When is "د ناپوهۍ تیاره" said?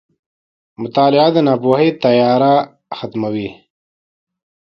1.33-2.53